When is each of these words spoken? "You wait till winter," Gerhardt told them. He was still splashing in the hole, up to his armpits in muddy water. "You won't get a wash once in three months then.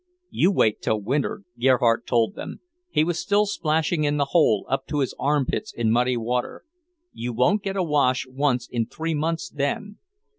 "You 0.31 0.51
wait 0.51 0.81
till 0.81 0.99
winter," 0.99 1.43
Gerhardt 1.59 2.07
told 2.07 2.33
them. 2.33 2.59
He 2.89 3.03
was 3.03 3.19
still 3.19 3.45
splashing 3.45 4.03
in 4.03 4.17
the 4.17 4.29
hole, 4.33 4.65
up 4.67 4.87
to 4.87 4.97
his 5.01 5.13
armpits 5.19 5.71
in 5.71 5.91
muddy 5.91 6.17
water. 6.17 6.63
"You 7.13 7.33
won't 7.33 7.61
get 7.61 7.75
a 7.77 7.83
wash 7.83 8.25
once 8.27 8.67
in 8.67 8.87
three 8.87 9.13
months 9.13 9.47
then. 9.47 9.99